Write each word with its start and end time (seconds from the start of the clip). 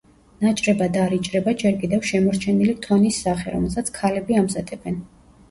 ნაჭრებად 0.43 0.95
არ 1.01 1.13
იჭრება 1.17 1.53
ჯერ 1.63 1.75
კიდევ 1.83 2.07
შემორჩენილი 2.13 2.75
თონის 2.87 3.21
სახე, 3.27 3.53
რომელსაც 3.59 3.93
ქალები 4.01 4.41
ამზადებენ. 4.43 4.99